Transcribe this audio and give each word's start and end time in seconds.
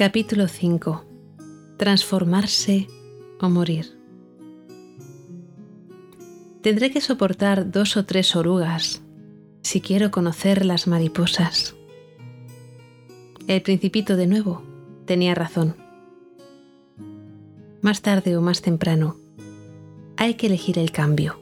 Capítulo 0.00 0.48
5. 0.48 1.04
Transformarse 1.76 2.86
o 3.38 3.50
morir. 3.50 3.98
Tendré 6.62 6.90
que 6.90 7.02
soportar 7.02 7.70
dos 7.70 7.98
o 7.98 8.06
tres 8.06 8.34
orugas 8.34 9.02
si 9.60 9.82
quiero 9.82 10.10
conocer 10.10 10.64
las 10.64 10.86
mariposas. 10.86 11.76
El 13.46 13.60
principito 13.60 14.16
de 14.16 14.26
nuevo 14.26 14.62
tenía 15.04 15.34
razón. 15.34 15.76
Más 17.82 18.00
tarde 18.00 18.38
o 18.38 18.40
más 18.40 18.62
temprano, 18.62 19.18
hay 20.16 20.32
que 20.32 20.46
elegir 20.46 20.78
el 20.78 20.92
cambio. 20.92 21.38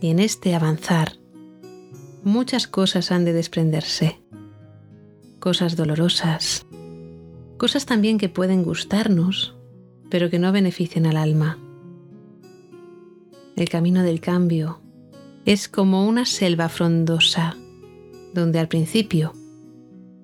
Y 0.00 0.10
en 0.10 0.20
este 0.20 0.54
avanzar, 0.54 1.14
muchas 2.22 2.68
cosas 2.68 3.10
han 3.10 3.24
de 3.24 3.32
desprenderse. 3.32 4.22
Cosas 5.40 5.74
dolorosas, 5.74 6.64
cosas 7.56 7.86
también 7.86 8.18
que 8.18 8.28
pueden 8.28 8.62
gustarnos, 8.62 9.54
pero 10.10 10.30
que 10.30 10.38
no 10.38 10.52
benefician 10.52 11.06
al 11.06 11.16
alma. 11.16 11.58
El 13.56 13.68
camino 13.68 14.02
del 14.02 14.20
cambio 14.20 14.80
es 15.44 15.68
como 15.68 16.08
una 16.08 16.24
selva 16.24 16.68
frondosa, 16.68 17.56
donde 18.32 18.58
al 18.58 18.68
principio 18.68 19.32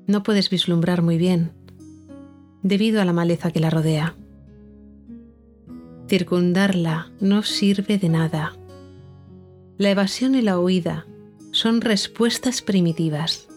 no 0.07 0.23
puedes 0.23 0.51
vislumbrar 0.51 1.03
muy 1.03 1.19
bien, 1.19 1.53
debido 2.63 3.01
a 3.01 3.05
la 3.05 3.13
maleza 3.13 3.51
que 3.51 3.61
la 3.61 3.71
rodea. 3.71 4.17
Circundarla 6.09 7.13
no 7.21 7.43
sirve 7.45 7.99
de 7.99 8.09
nada. 8.09 8.57
La 9.79 9.91
evasión 9.91 10.35
y 10.35 10.43
la 10.43 10.59
huida 10.59 11.07
son 11.53 11.81
respuestas 11.81 12.63
primitivas, 12.63 13.49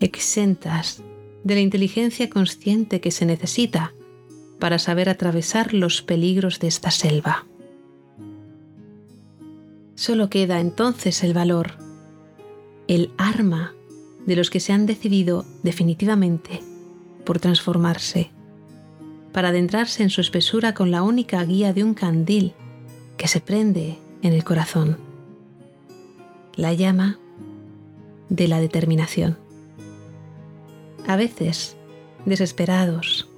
exentas 0.00 1.02
de 1.44 1.54
la 1.54 1.60
inteligencia 1.60 2.28
consciente 2.28 3.00
que 3.00 3.10
se 3.10 3.26
necesita 3.26 3.94
para 4.58 4.78
saber 4.78 5.08
atravesar 5.08 5.72
los 5.72 6.02
peligros 6.02 6.60
de 6.60 6.68
esta 6.68 6.90
selva. 6.90 7.46
Solo 9.94 10.30
queda 10.30 10.60
entonces 10.60 11.22
el 11.24 11.34
valor, 11.34 11.72
el 12.88 13.10
arma 13.18 13.74
de 14.26 14.36
los 14.36 14.50
que 14.50 14.60
se 14.60 14.72
han 14.72 14.86
decidido 14.86 15.44
definitivamente 15.62 16.60
por 17.24 17.38
transformarse, 17.38 18.30
para 19.32 19.48
adentrarse 19.48 20.02
en 20.02 20.10
su 20.10 20.20
espesura 20.20 20.74
con 20.74 20.90
la 20.90 21.02
única 21.02 21.42
guía 21.44 21.72
de 21.72 21.84
un 21.84 21.94
candil 21.94 22.52
que 23.16 23.28
se 23.28 23.40
prende 23.40 23.98
en 24.22 24.32
el 24.32 24.44
corazón, 24.44 24.98
la 26.56 26.72
llama 26.72 27.18
de 28.28 28.48
la 28.48 28.60
determinación. 28.60 29.38
A 31.10 31.16
veces, 31.16 31.76
desesperados, 32.24 33.28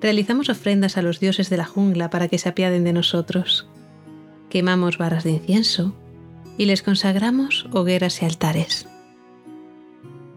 realizamos 0.00 0.48
ofrendas 0.48 0.96
a 0.96 1.02
los 1.02 1.20
dioses 1.20 1.50
de 1.50 1.58
la 1.58 1.66
jungla 1.66 2.08
para 2.08 2.26
que 2.26 2.38
se 2.38 2.48
apiaden 2.48 2.84
de 2.84 2.94
nosotros. 2.94 3.68
Quemamos 4.48 4.96
varas 4.96 5.22
de 5.22 5.32
incienso 5.32 5.94
y 6.56 6.64
les 6.64 6.82
consagramos 6.82 7.68
hogueras 7.70 8.22
y 8.22 8.24
altares. 8.24 8.88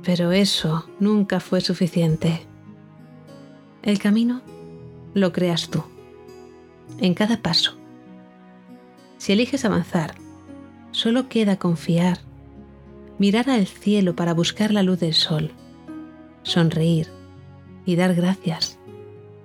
Pero 0.03 0.33
eso 0.33 0.85
nunca 0.99 1.39
fue 1.39 1.61
suficiente. 1.61 2.45
El 3.81 3.99
camino 3.99 4.41
lo 5.13 5.31
creas 5.31 5.69
tú, 5.69 5.85
en 6.97 7.13
cada 7.13 7.41
paso. 7.41 7.77
Si 9.17 9.31
eliges 9.31 9.63
avanzar, 9.63 10.15
solo 10.91 11.29
queda 11.29 11.57
confiar, 11.57 12.19
mirar 13.17 13.49
al 13.49 13.65
cielo 13.65 14.13
para 14.13 14.33
buscar 14.33 14.73
la 14.73 14.83
luz 14.83 14.99
del 14.99 15.13
sol 15.13 15.53
sonreír 16.43 17.07
y 17.85 17.95
dar 17.95 18.15
gracias, 18.15 18.77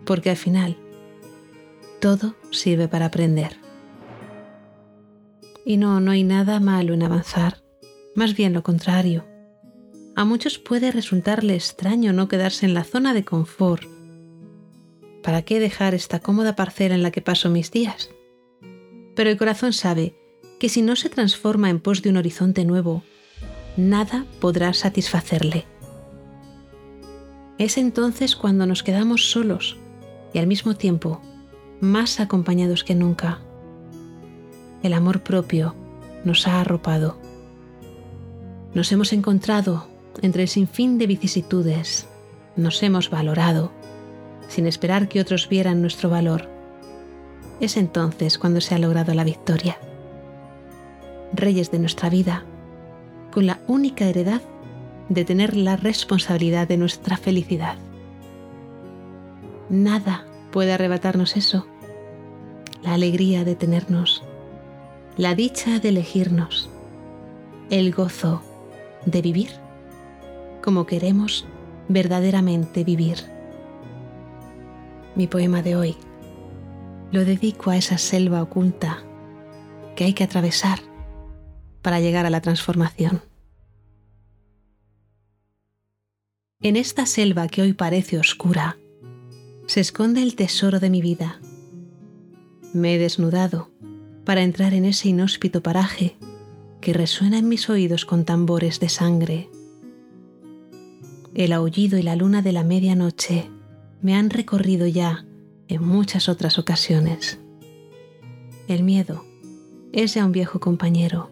porque 0.05 0.31
al 0.31 0.37
final 0.37 0.77
todo 2.01 2.35
sirve 2.51 2.89
para 2.89 3.07
aprender. 3.07 3.57
Y 5.65 5.79
no, 5.79 6.01
no 6.01 6.11
hay 6.11 6.25
nada 6.25 6.61
malo 6.61 6.93
en 6.93 7.03
avanzar, 7.03 7.63
más 8.15 8.35
bien 8.35 8.53
lo 8.53 8.63
contrario. 8.63 9.25
A 10.17 10.25
muchos 10.25 10.59
puede 10.59 10.93
resultarle 10.93 11.55
extraño 11.55 12.13
no 12.13 12.29
quedarse 12.29 12.67
en 12.67 12.75
la 12.75 12.85
zona 12.85 13.15
de 13.15 13.25
confort. 13.25 13.85
¿Para 15.23 15.43
qué 15.43 15.59
dejar 15.59 15.95
esta 15.95 16.21
cómoda 16.21 16.55
parcela 16.55 16.95
en 16.95 17.03
la 17.03 17.11
que 17.11 17.23
paso 17.23 17.49
mis 17.49 17.71
días? 17.71 18.11
Pero 19.17 19.31
el 19.31 19.39
corazón 19.39 19.73
sabe 19.73 20.15
que 20.61 20.69
si 20.69 20.83
no 20.83 20.97
se 20.97 21.09
transforma 21.09 21.71
en 21.71 21.81
pos 21.81 22.03
de 22.03 22.11
un 22.11 22.19
horizonte 22.19 22.65
nuevo, 22.65 23.03
nada 23.77 24.27
podrá 24.41 24.73
satisfacerle. 24.75 25.65
Es 27.59 27.79
entonces 27.79 28.35
cuando 28.35 28.67
nos 28.67 28.83
quedamos 28.83 29.31
solos 29.31 29.77
y 30.33 30.39
al 30.39 30.47
mismo 30.47 30.75
tiempo 30.75 31.21
más 31.81 32.19
acompañados 32.19 32.83
que 32.83 32.95
nunca. 32.95 33.41
El 34.83 34.93
amor 34.93 35.23
propio 35.23 35.75
nos 36.25 36.49
ha 36.49 36.61
arropado. 36.61 37.19
Nos 38.75 38.91
hemos 38.91 39.13
encontrado 39.13 39.87
entre 40.21 40.43
el 40.43 40.49
sinfín 40.49 40.99
de 40.99 41.07
vicisitudes. 41.07 42.07
Nos 42.57 42.83
hemos 42.83 43.11
valorado 43.11 43.73
sin 44.49 44.67
esperar 44.67 45.09
que 45.09 45.21
otros 45.21 45.49
vieran 45.49 45.81
nuestro 45.81 46.11
valor. 46.11 46.49
Es 47.61 47.77
entonces 47.77 48.39
cuando 48.39 48.61
se 48.61 48.75
ha 48.75 48.79
logrado 48.79 49.15
la 49.15 49.25
victoria. 49.25 49.79
Reyes 51.33 51.71
de 51.71 51.79
nuestra 51.79 52.11
vida, 52.11 52.45
con 53.33 53.47
la 53.47 53.61
única 53.67 54.07
heredad 54.07 54.43
de 55.09 55.25
tener 55.25 55.57
la 55.57 55.77
responsabilidad 55.77 56.69
de 56.69 56.77
nuestra 56.77 57.17
felicidad. 57.17 57.77
Nada 59.69 60.27
puede 60.51 60.73
arrebatarnos 60.73 61.37
eso. 61.37 61.67
La 62.83 62.95
alegría 62.95 63.45
de 63.45 63.55
tenernos, 63.55 64.23
la 65.17 65.35
dicha 65.35 65.79
de 65.79 65.89
elegirnos, 65.91 66.69
el 67.71 67.93
gozo 67.93 68.43
de 69.07 69.23
vivir 69.23 69.65
como 70.65 70.87
queremos 70.87 71.47
verdaderamente 71.89 72.85
vivir. 72.85 73.19
Mi 75.15 75.27
poema 75.27 75.61
de 75.61 75.77
hoy 75.77 75.95
lo 77.13 77.27
dedico 77.27 77.71
a 77.71 77.77
esa 77.77 77.99
selva 77.99 78.43
oculta 78.43 79.03
que 79.95 80.05
hay 80.05 80.15
que 80.15 80.25
atravesar 80.25 80.79
para 81.83 82.01
llegar 82.01 82.25
a 82.25 82.31
la 82.31 82.41
transformación. 82.41 83.21
En 86.65 86.77
esta 86.77 87.05
selva 87.05 87.47
que 87.47 87.61
hoy 87.61 87.75
parece 87.75 88.19
oscura, 88.19 88.79
se 89.67 89.81
esconde 89.81 90.23
el 90.23 90.35
tesoro 90.35 90.81
de 90.81 90.89
mi 90.89 91.03
vida. 91.03 91.39
Me 92.73 92.95
he 92.95 92.99
desnudado 92.99 93.69
para 94.25 94.43
entrar 94.43 94.73
en 94.73 94.87
ese 94.87 95.11
inhóspito 95.11 95.63
paraje 95.63 96.17
que 96.81 96.95
resuena 96.95 97.37
en 97.37 97.51
mis 97.51 97.69
oídos 97.69 98.07
con 98.07 98.25
tambores 98.25 98.81
de 98.81 98.89
sangre. 98.89 99.51
El 101.35 101.53
aullido 101.53 101.99
y 101.99 102.03
la 102.03 102.17
luna 102.17 102.41
de 102.41 102.53
la 102.53 102.65
medianoche 102.65 103.51
me 104.01 104.15
han 104.15 104.31
recorrido 104.31 104.87
ya 104.87 105.27
en 105.69 105.87
muchas 105.87 106.31
otras 106.31 106.59
ocasiones. 106.59 107.39
El 108.69 108.85
miedo 108.85 109.23
es 109.93 110.15
ya 110.15 110.25
un 110.25 110.33
viejo 110.33 110.61
compañero. 110.61 111.29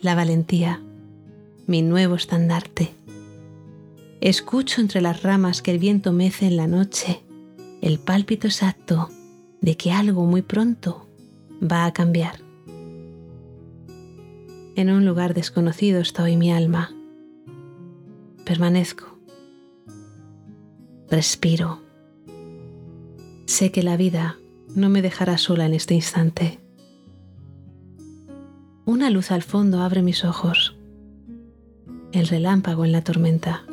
La 0.00 0.14
valentía, 0.14 0.80
mi 1.66 1.82
nuevo 1.82 2.14
estandarte. 2.14 2.99
Escucho 4.20 4.82
entre 4.82 5.00
las 5.00 5.22
ramas 5.22 5.62
que 5.62 5.70
el 5.70 5.78
viento 5.78 6.12
mece 6.12 6.46
en 6.46 6.58
la 6.58 6.66
noche 6.66 7.22
el 7.80 7.98
pálpito 7.98 8.46
exacto 8.46 9.08
de 9.62 9.78
que 9.78 9.92
algo 9.92 10.26
muy 10.26 10.42
pronto 10.42 11.06
va 11.62 11.86
a 11.86 11.92
cambiar. 11.94 12.40
En 14.76 14.90
un 14.90 15.06
lugar 15.06 15.32
desconocido 15.32 16.00
está 16.00 16.24
hoy 16.24 16.36
mi 16.36 16.52
alma. 16.52 16.94
Permanezco. 18.44 19.18
Respiro. 21.08 21.80
Sé 23.46 23.72
que 23.72 23.82
la 23.82 23.96
vida 23.96 24.36
no 24.74 24.90
me 24.90 25.00
dejará 25.00 25.38
sola 25.38 25.64
en 25.64 25.72
este 25.72 25.94
instante. 25.94 26.60
Una 28.84 29.08
luz 29.08 29.30
al 29.30 29.42
fondo 29.42 29.80
abre 29.80 30.02
mis 30.02 30.26
ojos. 30.26 30.76
El 32.12 32.28
relámpago 32.28 32.84
en 32.84 32.92
la 32.92 33.02
tormenta 33.02 33.64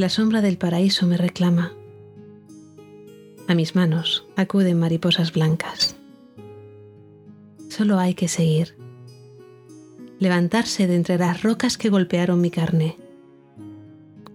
la 0.00 0.08
sombra 0.08 0.40
del 0.40 0.56
paraíso 0.56 1.06
me 1.06 1.18
reclama. 1.18 1.74
A 3.48 3.54
mis 3.54 3.76
manos 3.76 4.26
acuden 4.34 4.78
mariposas 4.78 5.30
blancas. 5.30 5.94
Solo 7.68 7.98
hay 7.98 8.14
que 8.14 8.26
seguir. 8.26 8.78
Levantarse 10.18 10.86
de 10.86 10.96
entre 10.96 11.18
las 11.18 11.42
rocas 11.42 11.76
que 11.76 11.90
golpearon 11.90 12.40
mi 12.40 12.50
carne. 12.50 12.96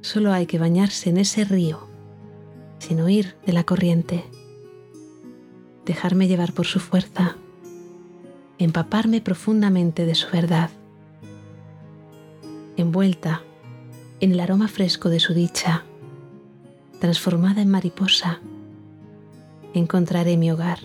Solo 0.01 0.33
hay 0.33 0.45
que 0.45 0.59
bañarse 0.59 1.09
en 1.09 1.17
ese 1.17 1.45
río, 1.45 1.87
sin 2.77 3.01
huir 3.01 3.35
de 3.47 3.53
la 3.53 3.63
corriente. 3.63 4.23
Dejarme 5.83 6.27
llevar 6.27 6.53
por 6.53 6.67
su 6.67 6.79
fuerza. 6.79 7.37
Empaparme 8.59 9.19
profundamente 9.19 10.05
de 10.05 10.13
su 10.13 10.29
verdad. 10.29 10.69
Envuelta 12.77 13.41
en 14.25 14.31
el 14.31 14.39
aroma 14.39 14.67
fresco 14.67 15.09
de 15.09 15.19
su 15.19 15.35
dicha, 15.35 15.83
transformada 16.99 17.61
en 17.61 17.69
mariposa, 17.69 18.39
encontraré 19.75 20.35
mi 20.35 20.49
hogar. 20.49 20.79